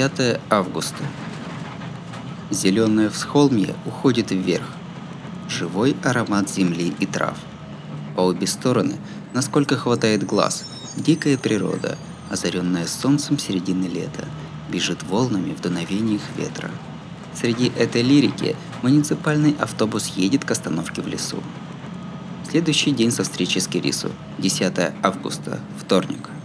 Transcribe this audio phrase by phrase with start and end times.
[0.00, 1.04] 10 августа.
[2.50, 4.64] Зеленое всхолмье уходит вверх.
[5.46, 7.36] Живой аромат земли и трав.
[8.16, 8.96] По обе стороны,
[9.34, 10.64] насколько хватает глаз,
[10.96, 11.98] дикая природа,
[12.30, 14.24] озаренная солнцем середины лета,
[14.70, 16.70] бежит волнами в дуновениях ветра.
[17.34, 21.42] Среди этой лирики муниципальный автобус едет к остановке в лесу.
[22.48, 26.30] Следующий день со встречи с Кирису, 10 августа, вторник–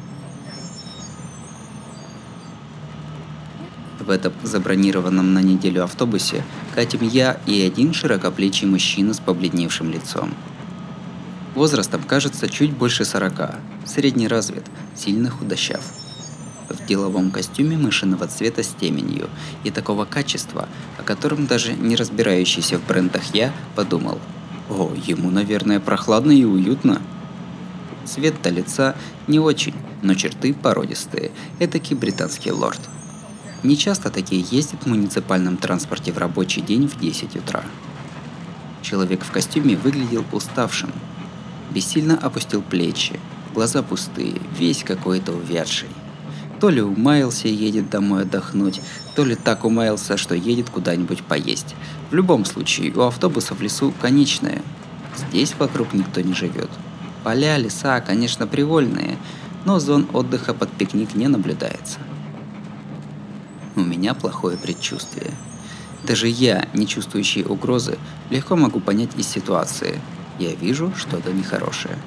[4.06, 6.44] В этом забронированном на неделю автобусе
[6.76, 10.32] катим я и один широкоплечий мужчина с побледневшим лицом.
[11.56, 14.64] Возрастом кажется чуть больше сорока, средний развит,
[14.96, 15.82] сильно худощав.
[16.70, 19.28] В деловом костюме мышиного цвета с теменью
[19.64, 20.70] и такого качества,
[21.00, 24.20] о котором даже не разбирающийся в брендах я подумал,
[24.70, 27.02] о, ему, наверное, прохладно и уютно.
[28.06, 28.96] Цвет-то лица
[29.28, 32.82] не очень, но черты породистые, этакий британский лорд–
[33.64, 37.64] не часто такие ездят в муниципальном транспорте в рабочий день в 10 утра.
[38.82, 40.92] Человек в костюме выглядел уставшим.
[41.72, 43.20] Бессильно опустил плечи,
[43.54, 45.90] глаза пустые, весь какой-то увядший.
[46.60, 48.82] То ли умаялся и едет домой отдохнуть,
[49.16, 51.76] то ли так умаялся, что едет куда-нибудь поесть.
[52.12, 54.62] В любом случае, у автобуса в лесу конечная.
[55.18, 56.70] Здесь вокруг никто не живет.
[57.24, 59.18] Поля, леса, конечно, привольные,
[59.66, 62.00] но зон отдыха под пикник не наблюдается.
[63.76, 65.32] У меня плохое предчувствие.
[66.04, 67.98] Даже я, не чувствующий угрозы,
[68.30, 70.00] легко могу понять из ситуации.
[70.40, 71.98] Я вижу что-то нехорошее.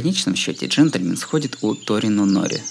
[0.00, 2.62] Конечном счете джентльмен сходит у Торино Нори.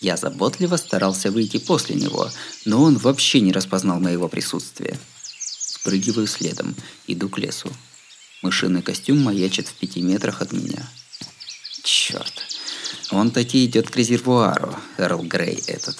[0.00, 2.30] Я заботливо старался выйти после него,
[2.64, 4.96] но он вообще не распознал моего присутствия.
[5.40, 6.76] Спрыгиваю следом,
[7.08, 7.72] иду к лесу.
[8.42, 10.88] Мышиный костюм маячит в пяти метрах от меня.
[11.82, 12.32] Черт,
[13.10, 15.96] он таки идет к резервуару, Эрл Грей этот.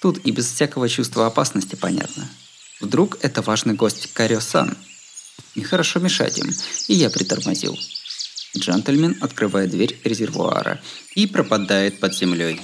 [0.00, 2.30] Тут и без всякого чувства опасности понятно.
[2.80, 4.74] Вдруг это важный гость Карио-сан.
[5.54, 6.50] Нехорошо мешать им,
[6.88, 7.76] и я притормозил
[8.62, 10.80] джентльмен открывает дверь резервуара
[11.16, 12.60] и пропадает под землей.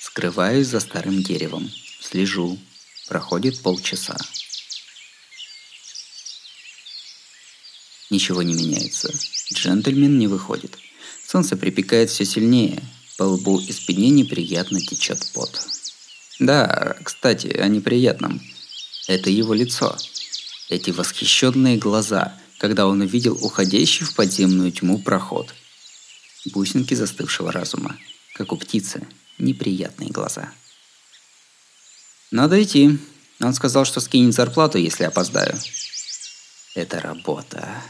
[0.00, 1.70] Скрываюсь за старым деревом.
[2.00, 2.58] Слежу.
[3.08, 4.16] Проходит полчаса.
[8.10, 9.12] Ничего не меняется.
[9.54, 10.76] Джентльмен не выходит.
[11.24, 12.82] Солнце припекает все сильнее.
[13.16, 15.60] По лбу и спине неприятно течет пот.
[16.40, 18.40] Да, кстати, о неприятном.
[19.06, 19.96] Это его лицо.
[20.68, 25.54] Эти восхищенные глаза, когда он увидел уходящий в подземную тьму проход.
[26.46, 27.96] Бусинки застывшего разума,
[28.34, 29.06] как у птицы,
[29.38, 30.50] неприятные глаза.
[32.30, 32.98] Надо идти.
[33.40, 35.56] Он сказал, что скинет зарплату, если опоздаю.
[36.74, 37.82] Это работа.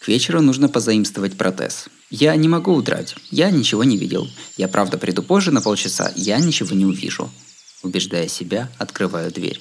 [0.00, 1.86] К вечеру нужно позаимствовать протез.
[2.10, 3.16] Я не могу удрать.
[3.30, 4.28] Я ничего не видел.
[4.56, 6.12] Я правда приду позже на полчаса.
[6.14, 7.30] Я ничего не увижу.
[7.82, 9.60] Убеждая себя, открываю дверь.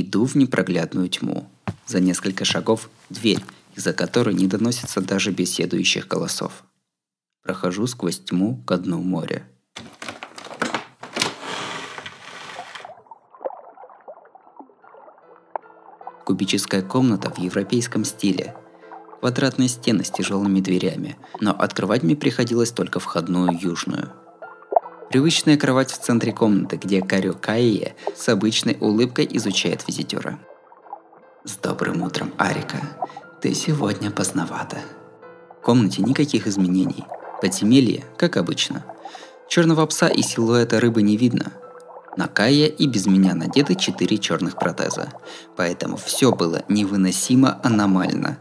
[0.00, 1.50] Иду в непроглядную тьму.
[1.86, 3.42] За несколько шагов– дверь,
[3.74, 6.62] из-за которой не доносится даже беседующих голосов.
[7.42, 9.42] Прохожу сквозь тьму к дну моря.
[16.24, 18.54] Кубическая комната в европейском стиле.
[19.18, 24.12] Квадратные стены с тяжелыми дверями, но открывать мне приходилось только входную южную–
[25.10, 30.38] Привычная кровать в центре комнаты, где Карю Кайе с обычной улыбкой изучает визитера.
[31.44, 32.76] «С добрым утром, Арика.
[33.40, 34.76] Ты сегодня поздновато».
[35.58, 37.04] В комнате никаких изменений.
[37.40, 38.84] Подземелье, как обычно.
[39.48, 41.52] Черного пса и силуэта рыбы не видно.
[42.18, 45.08] На Кая и без меня надеты четыре черных протеза.
[45.56, 48.38] Поэтому все было невыносимо аномально.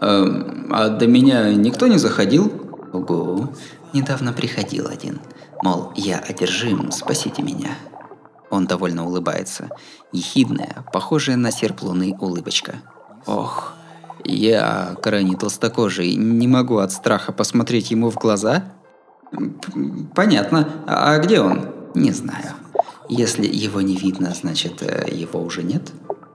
[0.00, 2.52] «Эм, а до меня никто не заходил?»
[2.92, 3.52] «Ого,
[3.92, 5.20] недавно приходил один.
[5.62, 7.70] Мол, я одержим, спасите меня.
[8.50, 9.68] Он довольно улыбается.
[10.12, 12.76] Ехидная, похожая на серп луны улыбочка.
[13.26, 13.74] Ох,
[14.24, 18.64] я, крайне толстокожий, не могу от страха посмотреть ему в глаза?
[20.14, 20.68] Понятно.
[20.86, 21.68] А где он?
[21.94, 22.54] Не знаю.
[23.08, 25.90] Если его не видно, значит, э, его уже нет?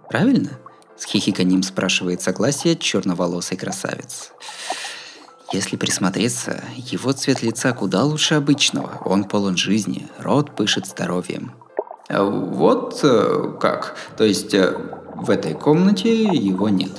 [0.09, 0.51] Правильно?
[0.97, 4.31] С хихиканьем спрашивает согласие черноволосый красавец.
[5.53, 8.99] Если присмотреться, его цвет лица куда лучше обычного.
[9.05, 11.53] Он полон жизни, рот пышет здоровьем.
[12.09, 13.95] А вот э, как.
[14.17, 14.75] То есть э,
[15.15, 16.91] в этой комнате его нет.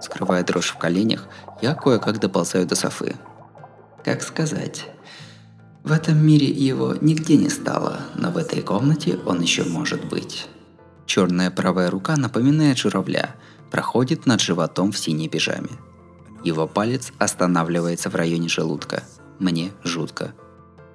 [0.00, 1.28] Скрывая дрожь в коленях,
[1.62, 3.16] я кое-как доползаю до Софы.
[4.04, 4.86] Как сказать?
[5.82, 10.46] В этом мире его нигде не стало, но в этой комнате он еще может быть.
[11.06, 13.34] Черная правая рука напоминает журавля,
[13.70, 15.70] проходит над животом в синей пижаме.
[16.44, 19.02] Его палец останавливается в районе желудка.
[19.38, 20.34] Мне жутко.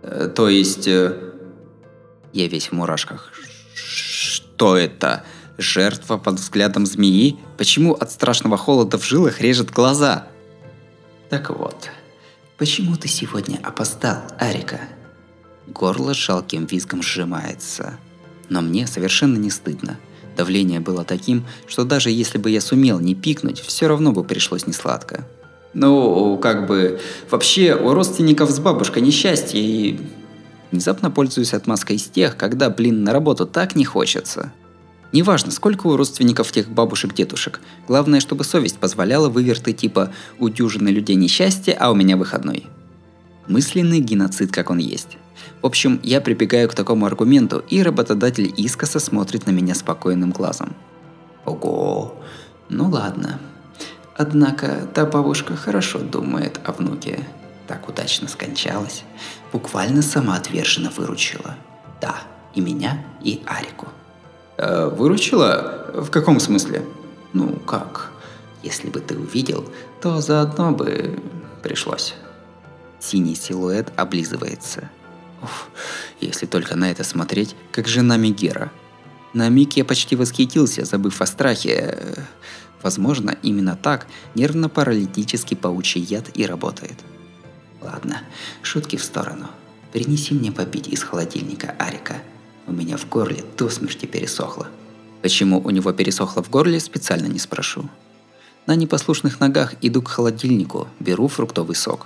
[0.03, 0.87] Э, то есть...
[0.87, 1.33] Э,
[2.31, 3.33] я весь в мурашках.
[3.73, 5.23] Что это?
[5.57, 7.39] Жертва под взглядом змеи?
[7.57, 10.27] Почему от страшного холода в жилах режет глаза?
[11.29, 11.89] Так вот,
[12.57, 14.79] почему ты сегодня опоздал, Арика?
[15.67, 17.97] Горло жалким визгом сжимается.
[18.49, 19.99] Но мне совершенно не стыдно.
[20.37, 24.67] Давление было таким, что даже если бы я сумел не пикнуть, все равно бы пришлось
[24.67, 25.27] несладко.
[25.73, 26.99] Ну, как бы,
[27.29, 29.99] вообще у родственников с бабушкой несчастье и...
[30.71, 34.53] Внезапно пользуюсь отмазкой из тех, когда, блин, на работу так не хочется.
[35.11, 37.59] Неважно, сколько у родственников тех бабушек-дедушек.
[37.87, 42.67] Главное, чтобы совесть позволяла выверты типа «у дюжины людей несчастье, а у меня выходной».
[43.47, 45.17] Мысленный геноцид, как он есть.
[45.63, 50.75] В общем, я прибегаю к такому аргументу, и работодатель искоса смотрит на меня спокойным глазом.
[51.45, 52.15] Ого,
[52.69, 53.39] ну ладно,
[54.21, 57.25] Однако та бабушка хорошо думает о внуке.
[57.67, 59.03] Так удачно скончалась.
[59.53, 61.55] Буквально самоотверженно выручила.
[62.01, 62.15] Да,
[62.53, 63.87] и меня, и Арику.
[64.57, 65.85] Э, выручила?
[65.93, 66.83] В каком смысле?
[67.31, 68.11] Ну как?
[68.61, 69.63] Если бы ты увидел,
[70.01, 71.17] то заодно бы
[71.63, 72.13] пришлось.
[72.99, 74.89] Синий силуэт облизывается.
[75.41, 75.69] Уф,
[76.19, 78.69] если только на это смотреть, как жена Мегера.
[79.33, 82.25] На миг я почти восхитился, забыв о страхе.
[82.81, 86.95] Возможно, именно так нервно-паралитический паучий яд и работает.
[87.81, 88.21] Ладно,
[88.61, 89.47] шутки в сторону.
[89.91, 92.15] Принеси мне попить из холодильника Арика.
[92.67, 94.67] У меня в горле до смерти пересохло.
[95.21, 97.89] Почему у него пересохло в горле, специально не спрошу.
[98.65, 102.05] На непослушных ногах иду к холодильнику, беру фруктовый сок.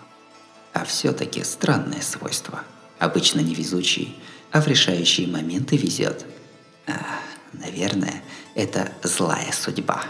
[0.71, 2.63] А все-таки странное свойство.
[2.99, 4.17] Обычно невезучий,
[4.51, 6.25] а в решающие моменты везет.
[6.87, 7.19] А,
[7.51, 8.23] наверное,
[8.55, 10.03] это злая судьба.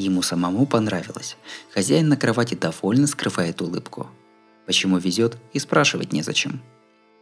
[0.00, 1.36] Ему самому понравилось.
[1.74, 4.08] Хозяин на кровати довольно скрывает улыбку.
[4.66, 6.62] Почему везет и спрашивать незачем.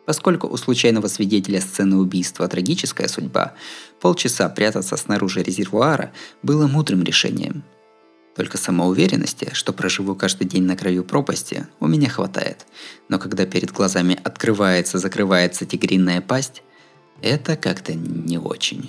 [0.07, 3.55] Поскольку у случайного свидетеля сцены убийства трагическая судьба,
[4.01, 6.13] полчаса прятаться снаружи резервуара
[6.45, 7.65] было мудрым решением.
[8.37, 12.65] Только самоуверенности, что проживу каждый день на краю пропасти, у меня хватает.
[13.09, 16.63] Но когда перед глазами открывается-закрывается тигриная пасть,
[17.23, 18.89] это как-то не очень.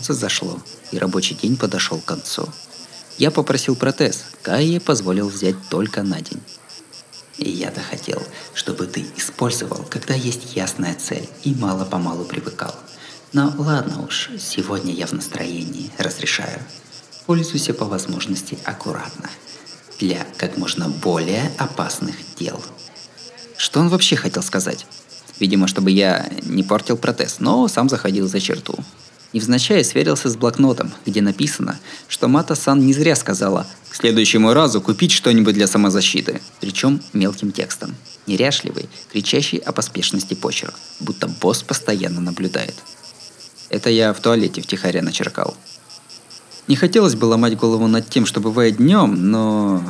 [0.00, 0.58] Солнце зашло,
[0.92, 2.48] и рабочий день подошел к концу.
[3.18, 6.40] Я попросил протез, Кайе позволил взять только на день.
[7.36, 8.22] И я-то хотел,
[8.54, 12.74] чтобы ты использовал, когда есть ясная цель, и мало-помалу привыкал.
[13.34, 16.62] Но ладно уж, сегодня я в настроении, разрешаю.
[17.26, 19.28] Пользуйся по возможности аккуратно.
[19.98, 22.64] Для как можно более опасных дел.
[23.58, 24.86] Что он вообще хотел сказать?
[25.38, 28.78] Видимо, чтобы я не портил протез, но сам заходил за черту.
[29.32, 35.12] Невзначай сверился с блокнотом, где написано, что Мата-сан не зря сказала «к следующему разу купить
[35.12, 37.94] что-нибудь для самозащиты», причем мелким текстом.
[38.26, 42.74] Неряшливый, кричащий о поспешности почерк, будто босс постоянно наблюдает.
[43.68, 45.56] Это я в туалете втихаря начеркал.
[46.66, 49.82] Не хотелось бы ломать голову над тем, что бывает днем, но...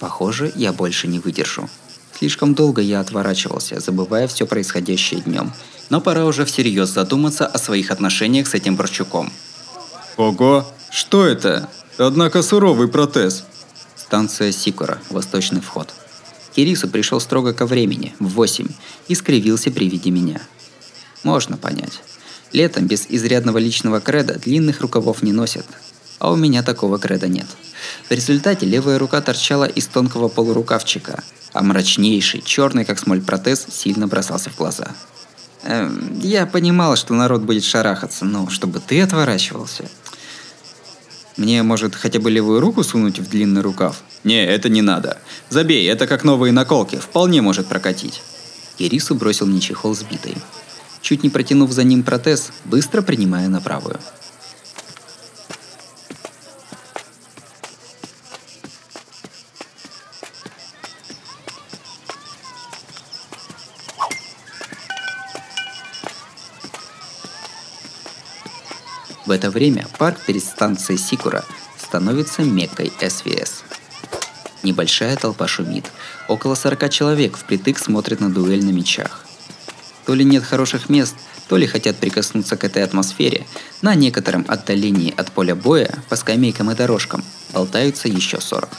[0.00, 1.70] Похоже, я больше не выдержу.
[2.24, 5.52] Слишком долго я отворачивался, забывая все происходящее днем.
[5.90, 9.30] Но пора уже всерьез задуматься о своих отношениях с этим Борчуком.
[10.16, 11.68] Ого, что это?
[11.98, 13.44] Однако суровый протез.
[13.94, 15.92] Станция Сикора, восточный вход.
[16.56, 18.68] Кирису пришел строго ко времени, в 8,
[19.08, 20.40] и скривился при виде меня.
[21.24, 22.00] Можно понять.
[22.52, 25.66] Летом без изрядного личного креда длинных рукавов не носят.
[26.24, 27.44] А у меня такого креда нет.
[28.08, 34.06] В результате левая рука торчала из тонкого полурукавчика, а мрачнейший, черный как смоль протез сильно
[34.08, 34.88] бросался в глаза.
[35.64, 39.84] Эм, я понимала, что народ будет шарахаться, но чтобы ты отворачивался...
[41.36, 44.02] Мне, может, хотя бы левую руку сунуть в длинный рукав?
[44.22, 45.18] Не, это не надо.
[45.50, 48.22] Забей, это как новые наколки, вполне может прокатить.
[48.78, 50.36] Кирису бросил мне чехол сбитый.
[51.02, 54.00] Чуть не протянув за ним протез, быстро принимая на правую.
[69.34, 71.44] Это время парк перед станцией Сикура
[71.76, 73.64] становится меккой СВС.
[74.62, 75.90] Небольшая толпа шумит.
[76.28, 79.26] Около 40 человек впритык смотрят на дуэль на мечах.
[80.06, 81.14] То ли нет хороших мест,
[81.48, 83.46] то ли хотят прикоснуться к этой атмосфере,
[83.82, 87.22] на некотором отдалении от поля боя по скамейкам и дорожкам
[87.52, 88.70] болтаются еще 40.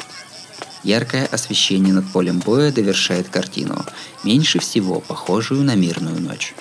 [0.83, 3.83] Яркое освещение над полем боя довершает картину,
[4.23, 6.53] меньше всего похожую на мирную ночь.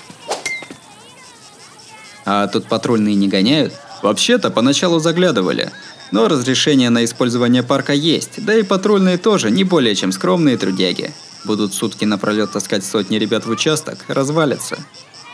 [2.25, 3.75] А тут патрульные не гоняют?
[4.04, 5.73] Вообще-то поначалу заглядывали.
[6.11, 11.14] Но разрешение на использование парка есть, да и патрульные тоже не более чем скромные трудяги.
[11.46, 14.76] Будут сутки напролет таскать сотни ребят в участок, развалятся.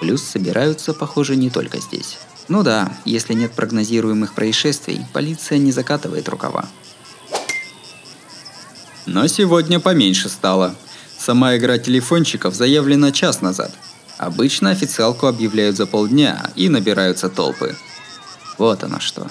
[0.00, 2.18] Плюс собираются, похоже, не только здесь.
[2.46, 6.68] Ну да, если нет прогнозируемых происшествий, полиция не закатывает рукава.
[9.04, 10.76] Но сегодня поменьше стало.
[11.18, 13.72] Сама игра телефончиков заявлена час назад.
[14.16, 17.74] Обычно официалку объявляют за полдня и набираются толпы.
[18.60, 19.26] Вот оно что.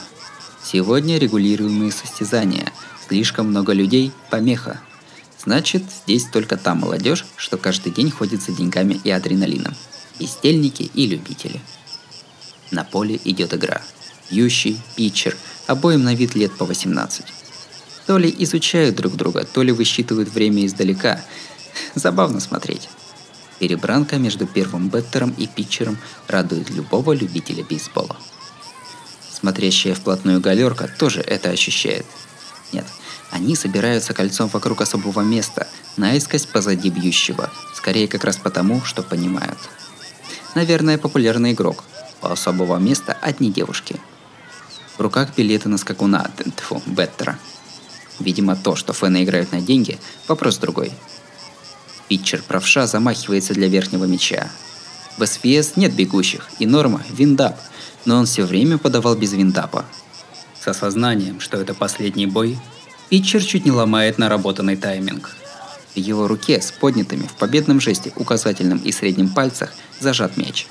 [0.63, 2.73] Сегодня регулируемые состязания.
[3.07, 4.81] Слишком много людей– помеха.
[5.37, 9.75] Значит, здесь только та молодежь, что каждый день ходит за деньгами и адреналином.
[10.19, 11.61] Бездельники и любители.
[12.71, 13.83] На поле идет игра.
[14.31, 17.23] Ющий, питчер, обоим на вид лет по 18.
[18.07, 21.21] То ли изучают друг друга, то ли высчитывают время издалека.
[21.93, 22.89] Забавно смотреть.
[23.59, 28.17] Перебранка между первым беттером и питчером радует любого любителя бейсбола.
[29.39, 32.05] Смотрящая вплотную галерка тоже это ощущает.
[32.73, 32.85] Нет,
[33.31, 39.57] они собираются кольцом вокруг особого места, наискось позади бьющего, скорее как раз потому, что понимают.
[40.55, 41.83] Наверное, популярный игрок.
[42.21, 43.95] У особого места одни девушки.
[44.97, 47.39] В руках билеты на скакуна, тьфу, беттера.
[48.19, 49.97] Видимо, то, что фэны играют на деньги,
[50.27, 50.91] вопрос другой.
[52.09, 54.49] Питчер правша замахивается для верхнего мяча.
[55.17, 57.57] В СВС нет бегущих, и норма– виндап,
[58.05, 59.85] но он все время подавал без виндапа.
[60.59, 62.57] С осознанием, что это последний бой,
[63.09, 65.35] питчер чуть не ломает наработанный тайминг.
[65.95, 70.67] В его руке с поднятыми в победном жесте указательным и средним пальцах зажат мяч.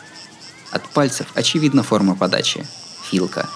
[0.71, 2.67] От пальцев очевидна форма подачи–
[3.11, 3.49] филка.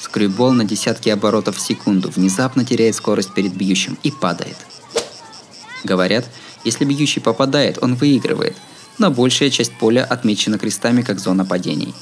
[0.00, 4.56] Скрюбол на десятки оборотов в секунду внезапно теряет скорость перед бьющим и падает.
[5.84, 6.24] Говорят,
[6.64, 8.56] если бьющий попадает, он выигрывает,
[8.98, 11.94] но большая часть поля отмечена крестами как зона падений.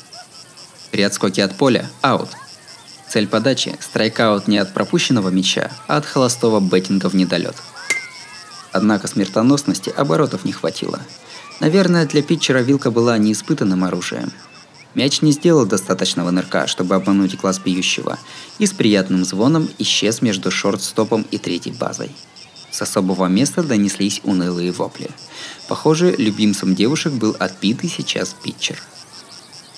[0.90, 2.30] При отскоке от поля– аут.
[3.08, 7.56] Цель подачи– страйкаут не от пропущенного мяча, а от холостого беттинга в недолет.
[8.72, 11.00] Однако смертоносности оборотов не хватило.
[11.60, 14.32] Наверное, для питчера вилка была неиспытанным оружием.
[14.94, 18.18] Мяч не сделал достаточного нырка, чтобы обмануть глаз бьющего,
[18.58, 22.10] и с приятным звоном исчез между шорт-стопом и третьей базой.
[22.70, 25.10] С особого места донеслись унылые вопли.
[25.68, 28.82] Похоже, любимцем девушек был отбитый сейчас питчер.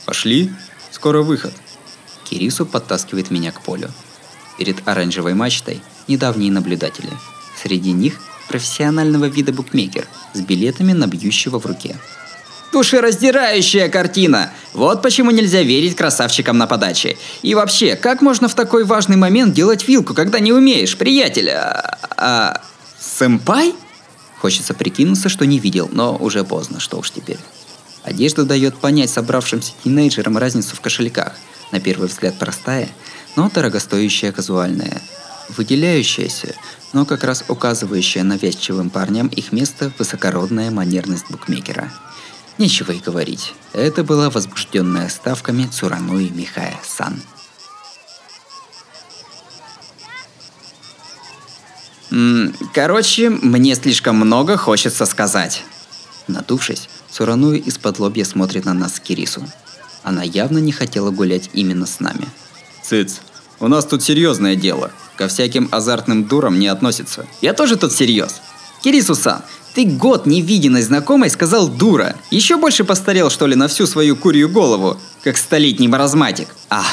[0.05, 0.53] Пошли,
[0.99, 1.53] скоро выход.
[2.29, 3.91] Кирису подтаскивает меня к полю.
[4.59, 7.11] Перед оранжевой мачтой недавние наблюдатели.
[7.63, 8.15] Среди них
[8.49, 11.97] профессионального вида букмекер с билетами на бьющего в руке.
[12.73, 14.51] Душераздирающая картина!
[14.75, 17.17] Вот почему нельзя верить красавчикам на подаче.
[17.43, 21.51] И вообще, как можно в такой важный момент делать вилку, когда не умеешь, приятель?
[21.51, 22.61] А, а,
[22.99, 23.75] сэмпай?
[24.41, 27.39] Хочется прикинуться, что не видел, но уже поздно, что уж теперь.
[28.09, 31.35] Одежда дает понять собравшимся тинейджерам разницу в кошельках.
[31.73, 32.88] На первый взгляд простая,
[33.37, 35.03] но дорогостоящая казуальная.
[35.51, 36.55] Выделяющаяся,
[36.94, 41.92] но как раз указывающая навязчивым парням их место высокородная манерность букмекера.
[42.57, 43.53] Нечего и говорить.
[43.75, 47.21] Это была возбужденная ставками Цурануи Михая Сан.
[52.73, 55.62] Короче, мне слишком много хочется сказать.
[56.27, 59.42] Надувшись, Цурануи из-под лобья смотрит на нас Кирису.
[60.04, 62.28] Она явно не хотела гулять именно с нами.
[62.85, 63.16] Цыц,
[63.59, 64.92] у нас тут серьезное дело.
[65.16, 67.26] Ко всяким азартным дурам не относится.
[67.40, 68.40] Я тоже тут серьез.
[68.85, 69.42] Кирису-сан,
[69.74, 72.14] ты год невиденной знакомой сказал дура.
[72.31, 76.46] Еще больше постарел, что ли, на всю свою курью голову, как столетний маразматик.
[76.70, 76.85] А,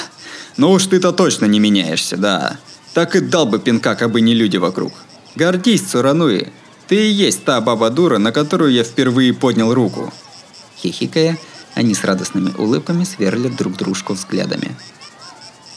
[0.58, 2.58] ну уж ты-то точно не меняешься, да.
[2.96, 4.92] Так и дал бы пинка, кабы не люди вокруг.
[5.36, 6.52] Гордись, Цурануи.
[6.88, 10.14] Ты и есть та баба-дура, на которую я впервые поднял руку.
[10.78, 11.38] Хихикая,
[11.74, 14.76] они с радостными улыбками сверлят друг дружку взглядами.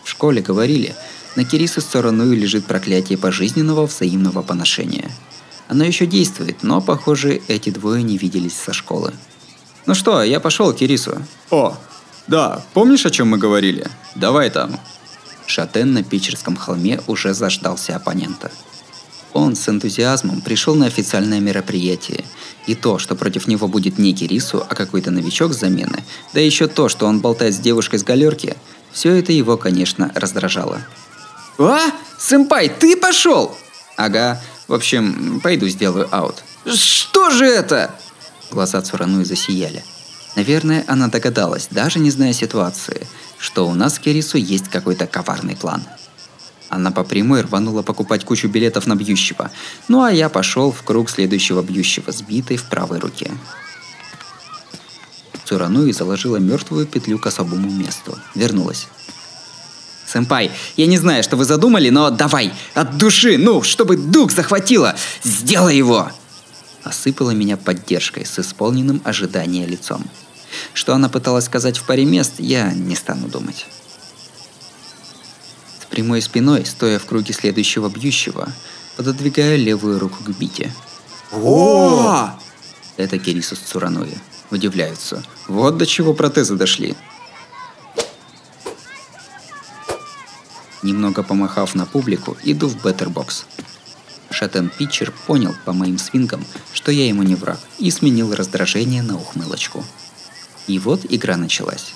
[0.04, 0.94] В школе говорили,
[1.36, 5.10] на Кирису Цурануи лежит проклятие пожизненного взаимного поношения.
[5.68, 9.12] Оно еще действует, но, похоже, эти двое не виделись со школы.
[9.86, 11.22] Ну что, я пошел, Кирису.
[11.50, 11.76] О,
[12.26, 13.86] да, помнишь, о чем мы говорили?
[14.14, 14.78] Давай там.
[15.46, 18.50] Шатен на Питерском холме уже заждался оппонента.
[19.32, 22.24] Он с энтузиазмом пришел на официальное мероприятие,
[22.66, 26.66] и то, что против него будет не Кирису, а какой-то новичок с замены, да еще
[26.66, 28.56] то, что он болтает с девушкой с галерки,
[28.92, 30.80] все это его, конечно, раздражало.
[31.58, 31.80] А?
[32.18, 33.56] Сэмпай, ты пошел?
[33.96, 36.36] Ага, в общем, пойду сделаю аут.
[36.66, 37.94] Что же это?
[38.50, 39.84] Глаза Цурануи засияли.
[40.36, 43.06] Наверное, она догадалась, даже не зная ситуации,
[43.38, 45.82] что у нас с Кирису есть какой-то коварный план.
[46.68, 49.50] Она по прямой рванула покупать кучу билетов на бьющего,
[49.88, 53.30] ну а я пошел в круг следующего бьющего, сбитой в правой руке.
[55.44, 58.18] Цурануи заложила мертвую петлю к особому месту.
[58.34, 58.86] Вернулась.
[60.06, 64.94] Сэмпай, я не знаю, что вы задумали, но давай, от души, ну, чтобы дух захватило,
[65.22, 66.10] сделай его!
[66.82, 70.02] Осыпала меня поддержкой с исполненным ожидания лицом.
[70.72, 73.66] Что она пыталась сказать в паре мест, я не стану думать.
[75.90, 78.52] Прямой спиной, стоя в круге следующего бьющего,
[78.96, 80.72] пододвигаю левую руку к бите.
[81.32, 82.30] О!
[82.96, 84.18] Это Кирису с Цурануи.
[84.50, 85.22] Удивляются.
[85.46, 86.96] Вот до чего протезы дошли.
[90.82, 93.44] Немного помахав на публику, иду в беттербокс.
[94.30, 99.16] Шатен Питчер понял по моим свингам, что я ему не враг, и сменил раздражение на
[99.16, 99.84] ухмылочку.
[100.66, 101.94] И вот игра началась.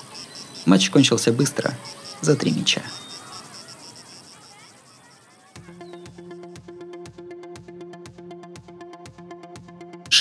[0.67, 1.77] Матч кончился быстро,
[2.21, 2.83] за три мяча.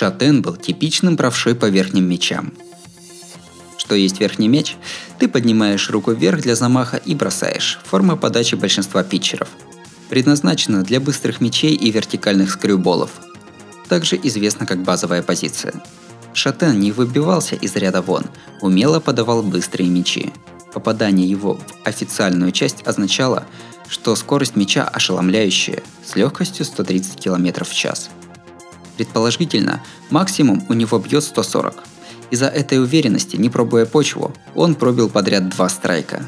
[0.01, 2.53] Шатен был типичным правшой по верхним мячам.
[3.77, 4.75] Что есть верхний мяч?
[5.19, 7.79] Ты поднимаешь руку вверх для замаха и бросаешь.
[7.83, 9.49] Форма подачи большинства питчеров.
[10.09, 13.11] Предназначена для быстрых мячей и вертикальных скрюболов.
[13.89, 15.75] Также известна как базовая позиция.
[16.33, 18.23] Шатен не выбивался из ряда вон,
[18.59, 20.33] умело подавал быстрые мячи.
[20.73, 23.45] Попадание его в официальную часть означало,
[23.87, 28.09] что скорость мяча ошеломляющая, с легкостью 130 км в час–
[29.01, 31.73] Предположительно, максимум у него бьет 140.
[32.29, 36.23] Из-за этой уверенности, не пробуя почву, он пробил подряд два страйка.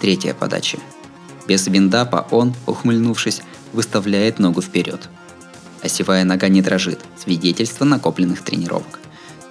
[0.00, 0.78] Третья подача.
[1.46, 5.08] Без виндапа он, ухмыльнувшись, выставляет ногу вперед.
[5.84, 8.98] Осевая нога не дрожит, свидетельство накопленных тренировок.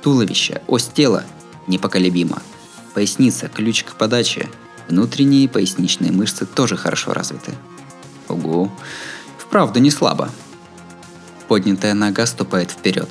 [0.02, 1.24] Туловище, ось тела
[1.68, 2.42] непоколебимо.
[2.94, 4.50] Поясница, ключ к подаче.
[4.90, 7.54] Внутренние поясничные мышцы тоже хорошо развиты.
[8.28, 8.70] Ого
[9.50, 10.30] вправду не слабо.
[11.48, 13.10] Поднятая нога ступает вперед.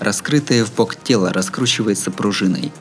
[0.00, 2.72] Раскрытое в бок тело раскручивается пружиной.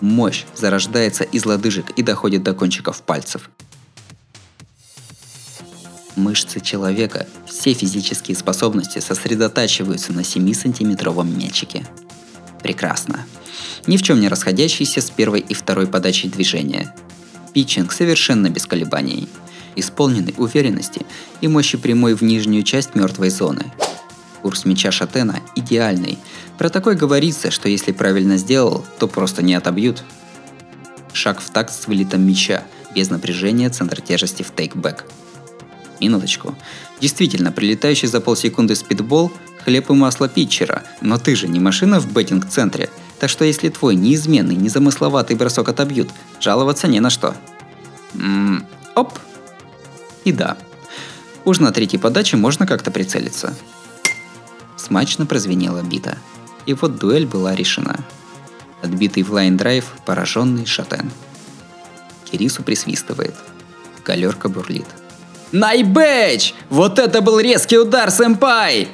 [0.00, 3.50] Мощь зарождается из лодыжек и доходит до кончиков пальцев.
[6.16, 11.86] Мышцы человека, все физические способности сосредотачиваются на 7-сантиметровом мячике.
[12.62, 13.26] Прекрасно.
[13.86, 16.96] Ни в чем не расходящийся с первой и второй подачей движения.
[17.52, 19.28] Питчинг совершенно без колебаний–
[19.76, 21.06] исполненный уверенности
[21.40, 23.72] и мощи прямой в нижнюю часть мертвой зоны.
[24.42, 26.18] Курс мяча Шатена идеальный.
[26.58, 30.02] Про такой говорится, что если правильно сделал, то просто не отобьют.
[31.12, 35.04] Шаг в такт с вылетом мяча, без напряжения центр тяжести в тейкбэк.
[36.00, 36.54] Минуточку.
[37.00, 39.32] Действительно, прилетающий за полсекунды спидбол–
[39.66, 43.96] хлеб и масло питчера, но ты же не машина в беттинг-центре, так что если твой
[43.96, 46.08] неизменный, незамысловатый бросок отобьют,
[46.38, 47.34] жаловаться не на что.
[48.14, 49.18] М-м, оп,
[50.26, 50.56] и да,
[51.44, 53.54] уж на третьей подаче можно как-то прицелиться.
[54.76, 56.18] Смачно прозвенела бита.
[56.66, 58.00] И вот дуэль была решена.
[58.82, 61.12] Отбитый в лайн-драйв, пораженный шатен.
[62.24, 63.36] Кирису присвистывает.
[64.04, 64.86] Галерка бурлит.
[65.52, 66.54] Найбэч!
[66.70, 68.88] Вот это был резкий удар, сэмпай!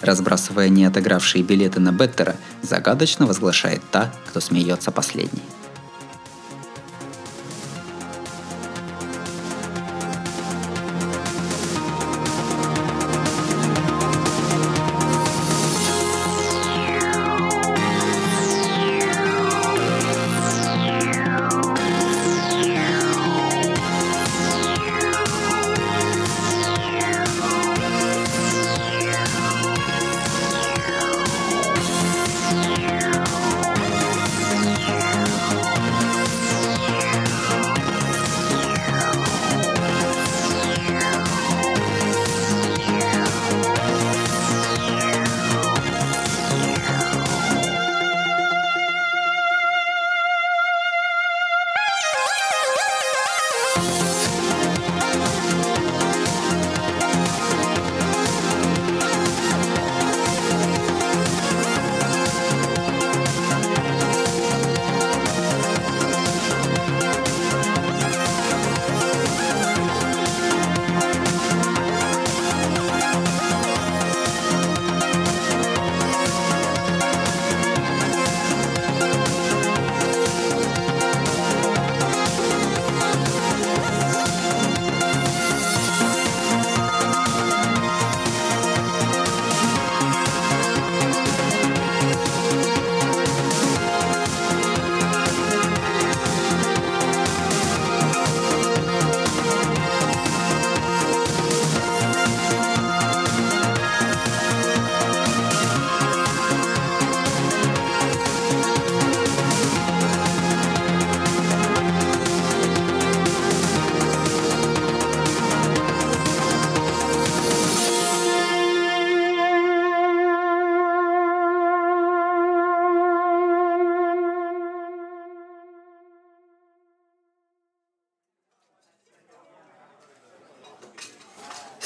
[0.00, 5.42] Разбрасывая неотыгравшие билеты на Беттера, загадочно возглашает та, кто смеется последней.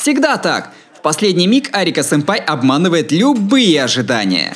[0.06, 0.70] Всегда так.
[0.96, 4.54] В последний миг Арика Сэмпай обманывает любые ожидания.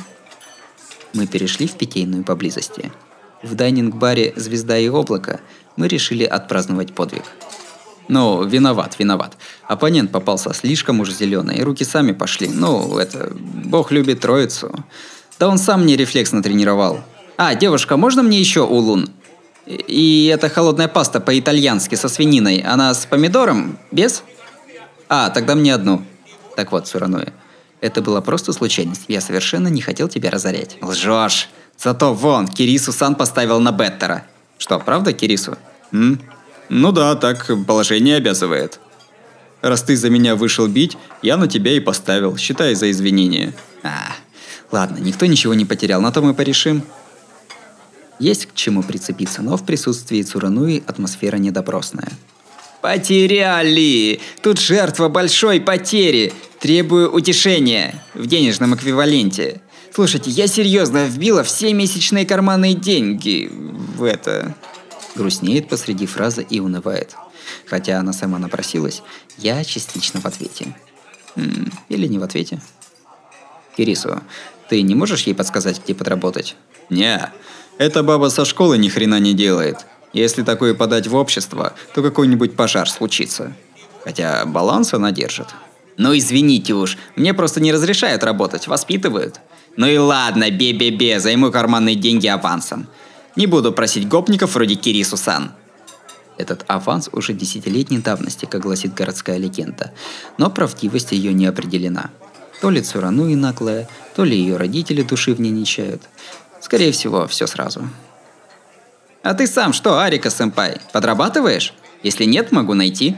[1.12, 2.92] Мы перешли в питейную поблизости.
[3.42, 5.40] В дайнинг-баре «Звезда и облако»
[5.74, 7.24] мы решили отпраздновать подвиг.
[8.06, 9.36] Ну, виноват, виноват.
[9.66, 12.46] Оппонент попался слишком уж зеленый, и руки сами пошли.
[12.46, 13.32] Ну, это...
[13.34, 14.72] Бог любит троицу.
[15.40, 17.00] Да он сам мне рефлекс натренировал.
[17.36, 19.10] А, девушка, можно мне еще улун?
[19.66, 22.60] И это холодная паста по-итальянски со свининой.
[22.60, 23.80] Она с помидором?
[23.90, 24.22] Без?
[25.10, 26.04] А, тогда мне одну.
[26.54, 27.32] Так вот, Сурануэ,
[27.80, 29.06] это была просто случайность.
[29.08, 30.78] Я совершенно не хотел тебя разорять.
[30.80, 31.48] Лжешь.
[31.76, 34.24] Зато вон, Кирису Сан поставил на Беттера.
[34.56, 35.58] Что, правда, Кирису?
[35.90, 36.20] М?
[36.68, 38.78] Ну да, так положение обязывает.
[39.62, 43.52] Раз ты за меня вышел бить, я на тебя и поставил, считай за извинение.
[43.82, 44.12] А,
[44.70, 46.84] ладно, никто ничего не потерял, на то мы порешим.
[48.20, 52.12] Есть к чему прицепиться, но в присутствии Цурануи атмосфера недопросная.
[52.82, 54.20] Потеряли!
[54.42, 56.32] Тут жертва большой потери.
[56.60, 59.60] Требую утешения в денежном эквиваленте.
[59.92, 64.54] Слушайте, я серьезно вбила все месячные карманные деньги в это.
[65.14, 67.14] Грустнеет посреди фразы и унывает.
[67.66, 69.02] Хотя она сама напросилась,
[69.36, 70.76] я частично в ответе.
[71.88, 72.60] Или не в ответе.
[73.76, 74.22] Кирису,
[74.68, 76.56] ты не можешь ей подсказать, где подработать?
[76.90, 77.32] Не,
[77.78, 79.78] эта баба со школы ни хрена не делает.
[80.12, 83.52] Если такое подать в общество, то какой-нибудь пожар случится.
[84.04, 85.48] Хотя баланс она держит.
[85.96, 89.40] Ну извините уж, мне просто не разрешают работать, воспитывают.
[89.76, 92.86] Ну и ладно, бе-бе-бе, займу карманные деньги авансом.
[93.36, 95.52] Не буду просить гопников вроде Кирису-сан.
[96.38, 99.92] Этот аванс уже десятилетней давности, как гласит городская легенда,
[100.38, 102.10] но правдивость ее не определена.
[102.60, 106.02] То ли Цурануи наглая, то ли ее родители души в ней не чают.
[106.60, 107.88] Скорее всего, все сразу.
[109.22, 111.74] А ты сам что, Арика-сэмпай, подрабатываешь?
[112.02, 113.16] Если нет, могу найти.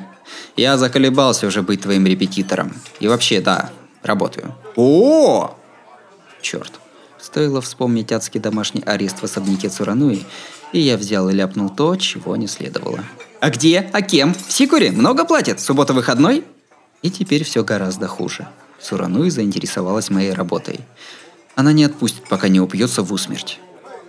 [0.57, 2.75] Я заколебался уже быть твоим репетитором.
[3.01, 3.71] И вообще, да,
[4.03, 4.55] работаю.
[4.77, 5.57] О!
[6.41, 6.73] Черт.
[7.21, 10.25] Стоило вспомнить адский домашний арест в особняке Цурануи,
[10.73, 13.05] и я взял и ляпнул то, чего не следовало.
[13.41, 13.89] А где?
[13.93, 14.35] А кем?
[14.35, 14.91] В Сикуре?
[14.91, 15.61] Много платят?
[15.61, 16.45] Суббота выходной?
[17.03, 18.49] И теперь все гораздо хуже.
[18.81, 20.81] Цурануи заинтересовалась моей работой.
[21.55, 23.61] Она не отпустит, пока не упьется в усмерть.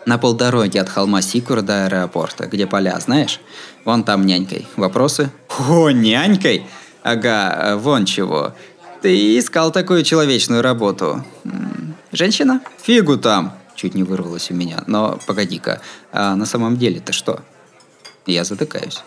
[0.06, 3.40] На полдороге от холма Сикура до аэропорта, где поля, знаешь?
[3.86, 4.68] Вон там нянькой.
[4.76, 5.32] Вопросы?
[5.70, 6.66] О, нянькой?
[7.04, 8.54] Ага, вон чего.
[9.02, 11.24] Ты искал такую человечную работу.
[12.12, 12.62] Женщина?
[12.82, 13.54] Фигу там.
[13.76, 14.84] Чуть не вырвалось у меня.
[14.88, 17.42] Но погоди-ка, а на самом деле-то что?
[18.26, 19.04] Я затыкаюсь.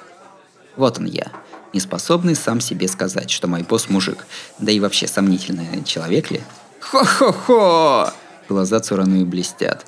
[0.76, 1.28] Вот он я,
[1.72, 4.26] неспособный сам себе сказать, что мой босс мужик.
[4.58, 6.42] Да и вообще сомнительный человек ли?
[6.80, 8.12] Хо-хо-хо!
[8.48, 9.86] Глаза Цурануи блестят.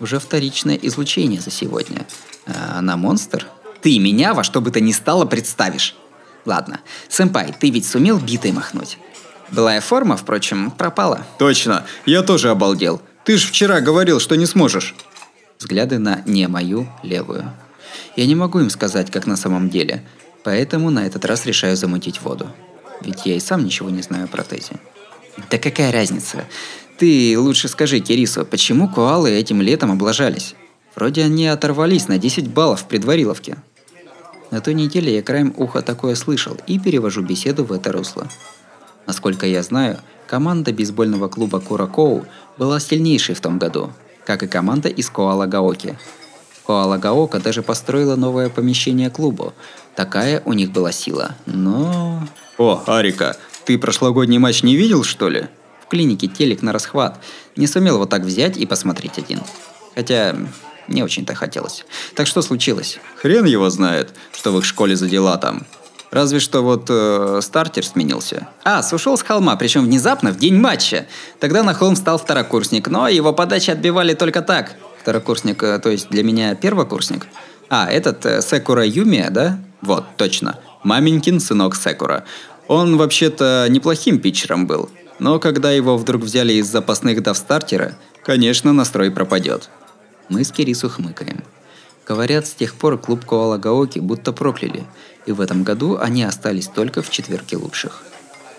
[0.00, 2.06] Уже вторичное излучение за сегодня.
[2.46, 3.46] А она монстр?
[3.82, 5.94] Ты меня во что бы то ни стало представишь.
[6.46, 8.98] Ладно, сэмпай, ты ведь сумел битой махнуть.
[9.50, 11.26] Былая форма, впрочем, пропала.
[11.38, 13.02] Точно, я тоже обалдел.
[13.24, 14.94] Ты ж вчера говорил, что не сможешь.
[15.58, 17.52] Взгляды на не мою левую.
[18.16, 20.06] Я не могу им сказать, как на самом деле,
[20.44, 22.50] поэтому на этот раз решаю замутить воду.
[23.02, 24.76] Ведь я и сам ничего не знаю о протезе.
[25.50, 26.44] Да какая разница?
[27.00, 30.54] Ты лучше скажи Кирису, почему коалы этим летом облажались?
[30.94, 33.56] Вроде они оторвались на 10 баллов в предвариловке.
[34.50, 38.28] На той неделе я краем уха такое слышал и перевожу беседу в это русло.
[39.06, 42.26] Насколько я знаю, команда бейсбольного клуба Куракоу
[42.58, 43.94] была сильнейшей в том году,
[44.26, 45.98] как и команда из Коалагаоки.
[46.66, 49.54] Коалагаока даже построила новое помещение клубу.
[49.96, 51.34] Такая у них была сила.
[51.46, 52.28] Но...
[52.58, 55.48] О, Арика, ты прошлогодний матч не видел, что ли?
[55.90, 57.18] В клинике телек на расхват.
[57.56, 59.40] Не сумел вот так взять и посмотреть один.
[59.96, 60.36] Хотя
[60.86, 61.84] не очень-то хотелось.
[62.14, 63.00] Так что случилось?
[63.16, 65.66] Хрен его знает, что в их школе за дела там.
[66.12, 68.46] Разве что вот э, стартер сменился.
[68.62, 71.08] А, сушел с холма, причем внезапно, в день матча.
[71.40, 74.76] Тогда на холм стал второкурсник, но его подачи отбивали только так.
[75.00, 77.26] Второкурсник, э, то есть для меня первокурсник?
[77.68, 79.58] А, этот э, Секура Юмия, да?
[79.82, 80.60] Вот, точно.
[80.84, 82.22] Маменькин сынок Секура.
[82.68, 84.88] Он вообще-то неплохим питчером был.
[85.20, 89.68] Но когда его вдруг взяли из запасных до стартера, конечно, настрой пропадет.
[90.30, 91.44] Мы с Кирису хмыкаем.
[92.08, 94.84] Говорят, с тех пор клуб Коалагаоки будто прокляли,
[95.26, 98.02] и в этом году они остались только в четверке лучших.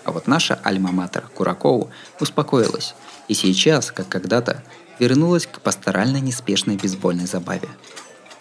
[0.04, 2.94] А вот наша альма-матер Куракоу успокоилась,
[3.26, 4.62] и сейчас, как когда-то,
[5.00, 7.68] вернулась к пасторально неспешной бейсбольной забаве.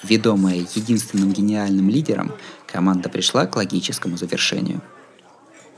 [0.04, 2.34] Ведомая единственным гениальным лидером,
[2.68, 4.82] команда пришла к логическому завершению.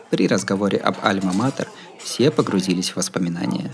[0.10, 1.68] При разговоре об альма-матер
[2.04, 3.72] все погрузились в воспоминания.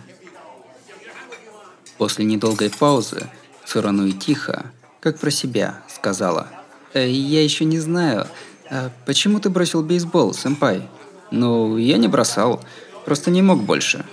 [1.97, 3.27] После недолгой паузы
[3.65, 4.65] Цурануи тихо,
[4.99, 6.47] как про себя, сказала.
[6.93, 8.27] «Э, «Я еще не знаю,
[8.69, 10.87] а почему ты бросил бейсбол, сэмпай?»
[11.31, 12.63] «Ну, я не бросал,
[13.05, 14.05] просто не мог больше.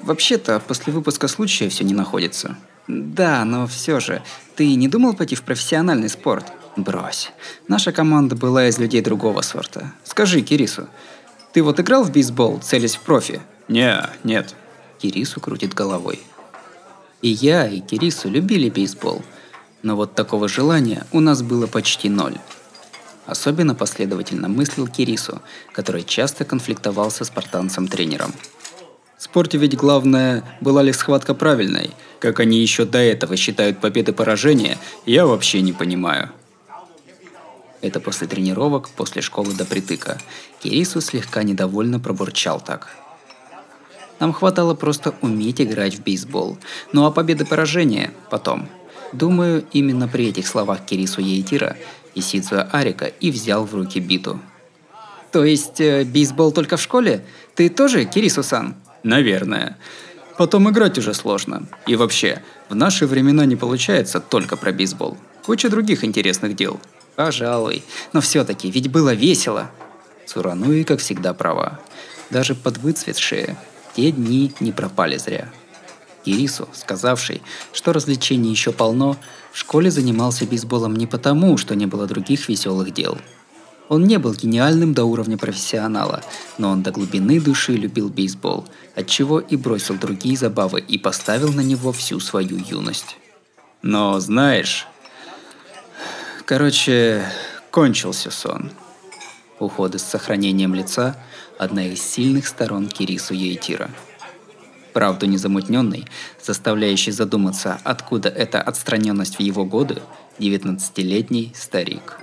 [0.00, 2.56] Вообще-то, после выпуска случая все не находится».
[2.88, 4.22] «Да, но все же,
[4.54, 7.30] ты не думал пойти в профессиональный спорт?» Брось.
[7.68, 9.94] Наша команда была из людей другого сорта.
[10.04, 10.88] Скажи, Кирису,
[11.52, 13.40] ты вот играл в бейсбол, целясь в профи?
[13.68, 14.54] Не, нет.
[14.98, 16.20] Кирису крутит головой.
[17.22, 19.22] И я, и Кирису любили бейсбол.
[19.82, 22.36] Но вот такого желания у нас было почти ноль.
[23.26, 28.32] Особенно последовательно мыслил Кирису, который часто конфликтовал со спартанцем-тренером.
[29.18, 31.90] В спорте ведь главное, была ли схватка правильной.
[32.20, 36.30] Как они еще до этого считают победы поражения, я вообще не понимаю.
[37.80, 40.18] Это после тренировок, после школы до притыка.
[40.62, 42.88] Кирису слегка недовольно пробурчал так.
[44.20, 46.58] Нам хватало просто уметь играть в бейсбол.
[46.92, 48.68] Ну а победы-поражения– потом.
[49.12, 51.76] Думаю, именно при этих словах Кирису Ейтира
[52.14, 54.40] Исицуя Арика и взял в руки биту.
[55.32, 57.24] То есть, э, бейсбол только в школе?
[57.54, 58.74] Ты тоже, Кирису-сан?
[59.02, 59.76] Наверное.
[60.38, 61.66] Потом играть уже сложно.
[61.86, 65.18] И вообще, в наши времена не получается только про бейсбол.
[65.44, 66.80] Куча других интересных дел.
[67.16, 67.84] Пожалуй.
[68.12, 69.70] Но все-таки, ведь было весело.
[70.26, 71.80] Цурануи, как всегда, права.
[72.30, 73.56] Даже подвыцветшие,
[73.96, 75.48] те дни не пропали зря.
[76.22, 77.40] Кирису, сказавший,
[77.72, 79.16] что развлечений еще полно,
[79.52, 83.16] в школе занимался бейсболом не потому, что не было других веселых дел.
[83.88, 86.22] Он не был гениальным до уровня профессионала,
[86.58, 91.62] но он до глубины души любил бейсбол, отчего и бросил другие забавы и поставил на
[91.62, 93.16] него всю свою юность.
[93.80, 94.86] Но знаешь,
[96.44, 97.24] короче,
[97.70, 98.72] кончился сон.
[99.58, 101.16] Уходы с сохранением лица–
[101.58, 103.90] одна из сильных сторон Кирису Ейтира–
[104.96, 106.06] правду незамутненный,
[106.42, 110.00] заставляющий задуматься, откуда эта отстраненность в его годы,
[110.38, 112.18] 19-летний старик.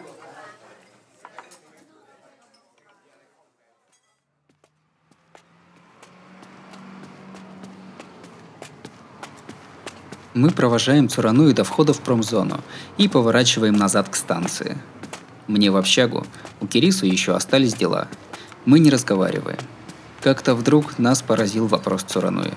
[10.34, 12.60] Мы провожаем Цурану до входа в промзону
[12.98, 14.80] и поворачиваем назад к станции.
[15.46, 16.26] Мне в общагу,
[16.60, 18.08] у Кирису еще остались дела.
[18.66, 19.60] Мы не разговариваем.
[20.22, 22.54] Как-то вдруг нас поразил вопрос Цурануи.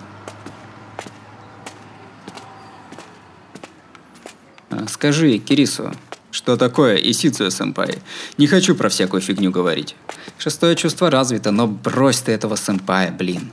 [4.70, 5.92] А, скажи, Кирису,
[6.30, 7.98] что такое Исицуя-сэмпай?
[8.38, 9.96] Не хочу про всякую фигню говорить.
[10.38, 13.50] Шестое чувство развито, но брось ты этого сэмпая, блин.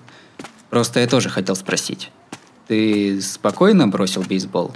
[0.70, 2.12] Просто я тоже хотел спросить.
[2.68, 4.76] Ты спокойно бросил бейсбол?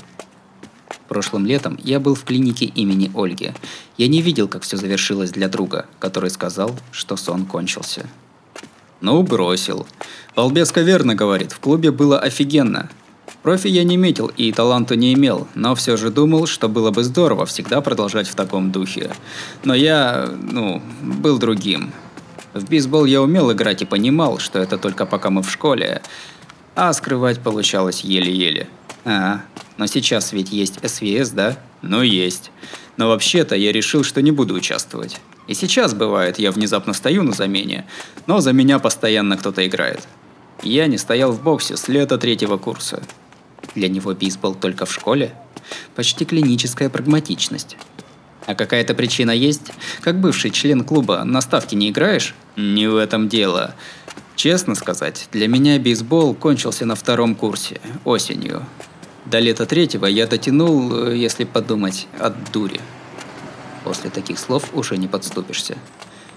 [1.08, 3.54] Прошлым летом я был в клинике имени Ольги.
[3.98, 8.06] Я не видел, как все завершилось для друга, который сказал, что сон кончился.
[8.99, 9.88] Ну, бросил.
[10.36, 12.89] Балбеска верно говорит, в клубе было офигенно.
[13.43, 17.03] Профи я не метил и таланта не имел, но все же думал, что было бы
[17.03, 19.12] здорово всегда продолжать в таком духе.
[19.64, 21.93] Но я, ну, был другим.
[22.53, 26.01] В бейсбол я умел играть и понимал, что это только пока мы в школе,
[26.76, 28.68] а скрывать получалось еле-еле.
[29.05, 29.41] А,
[29.78, 31.57] но сейчас ведь есть СВС, да?
[31.82, 32.51] Ну, есть.
[32.97, 35.19] Но вообще-то я решил, что не буду участвовать.
[35.47, 37.86] И сейчас бывает, я внезапно стою на замене,
[38.25, 40.07] но за меня постоянно кто-то играет.
[40.63, 43.01] Я не стоял в боксе с лета третьего курса.
[43.75, 45.34] Для него бейсбол только в школе?
[45.95, 47.78] Почти клиническая прагматичность.
[48.45, 49.71] А какая-то причина есть?
[50.01, 52.34] Как бывший член клуба на ставке не играешь?
[52.55, 53.75] Не в этом дело.
[54.36, 58.65] Честно сказать, для меня бейсбол кончился на втором курсе, осенью.
[59.30, 62.80] До лета третьего я дотянул, э, если подумать, от дури.
[63.84, 65.78] После таких слов уже не подступишься.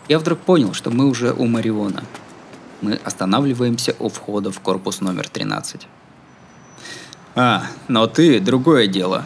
[0.09, 2.03] Я вдруг понял, что мы уже у Мариона.
[2.80, 5.86] Мы останавливаемся у входа в корпус номер 13.
[7.36, 9.24] А, но ты– другое дело.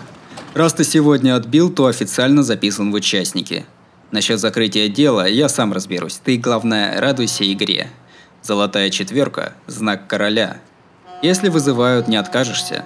[0.52, 3.64] Раз ты сегодня отбил, то официально записан в участники.
[4.10, 6.20] Насчет закрытия дела я сам разберусь.
[6.22, 7.88] Ты, главное, радуйся игре.
[8.42, 10.58] Золотая четверка– знак короля.
[11.22, 12.84] Если вызывают, не откажешься.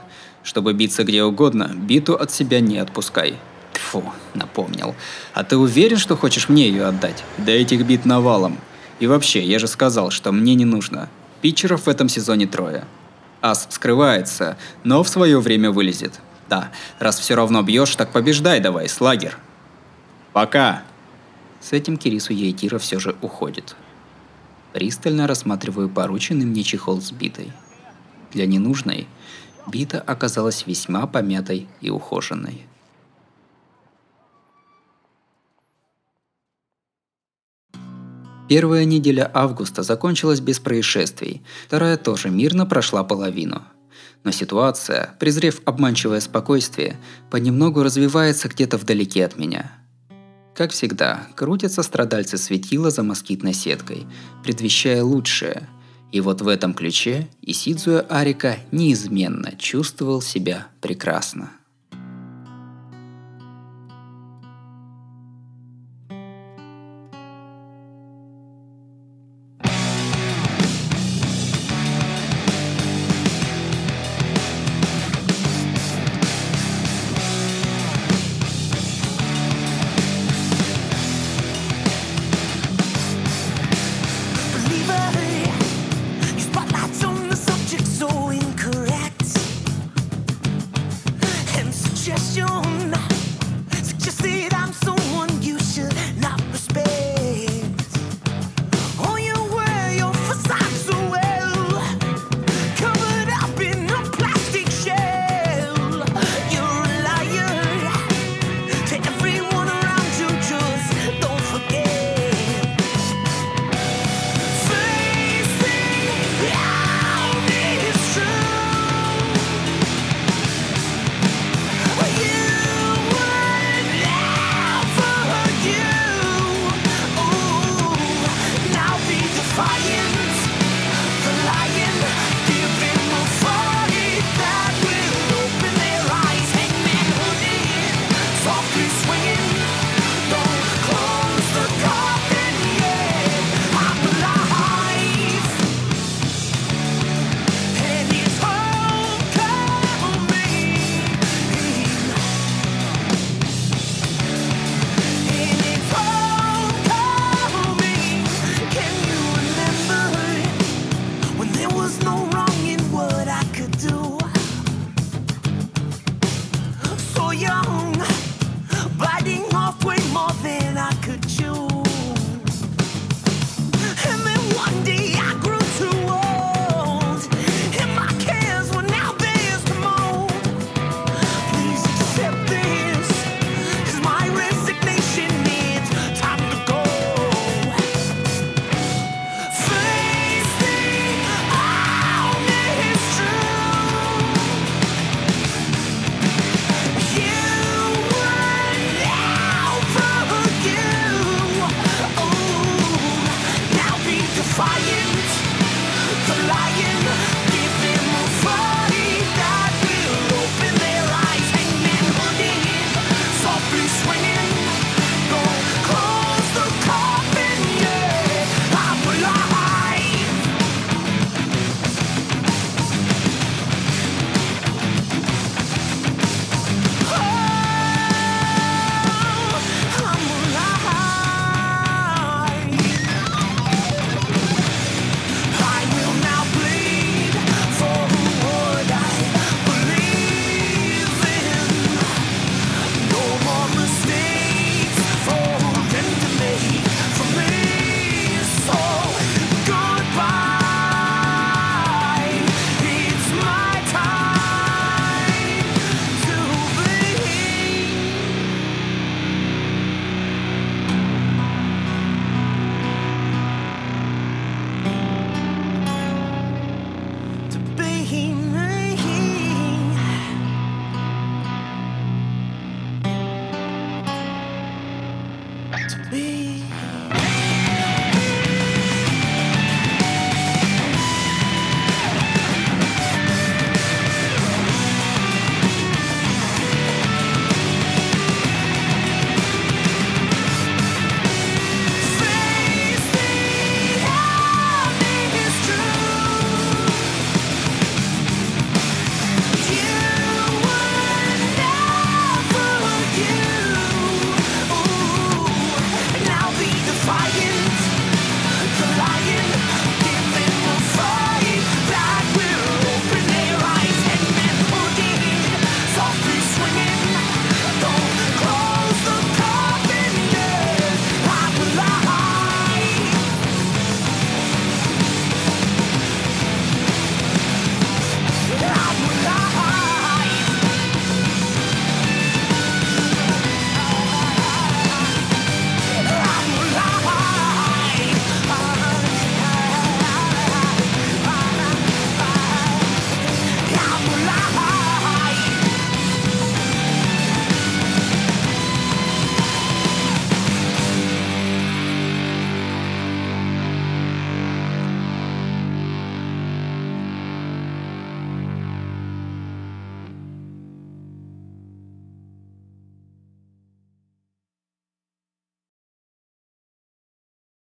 [0.49, 3.37] Чтобы биться где угодно, биту от себя не отпускай.
[3.75, 4.95] Фу, напомнил.
[5.35, 7.23] А ты уверен, что хочешь мне ее отдать?
[7.37, 8.57] Да этих бит навалом.
[8.99, 11.11] И вообще, я же сказал, что мне не нужно.
[11.43, 12.87] Питчеров в этом сезоне трое.
[13.43, 16.19] Ас скрывается, но в свое время вылезет.
[16.49, 19.37] Да, раз все равно бьешь, так побеждай давай, слагер.
[20.33, 20.83] Пока.
[21.61, 23.77] С этим Кирису Ейтира все же уходит.
[24.73, 27.53] Пристально рассматриваю порученный мне чехол с битой.
[28.33, 29.07] Для ненужной
[29.71, 32.67] бита оказалась весьма помятой и ухоженной.
[38.49, 43.63] Первая неделя августа закончилась без происшествий, вторая тоже мирно прошла половину.
[44.25, 46.97] Но ситуация, презрев обманчивое спокойствие,
[47.31, 49.73] понемногу развивается где-то вдалеке от меня.
[50.55, 54.07] Как всегда, крутятся страдальцы светила за москитной сеткой,
[54.43, 55.69] предвещая лучшее.
[56.11, 61.53] И вот в этом ключе Исидзуя Арика неизменно чувствовал себя прекрасно.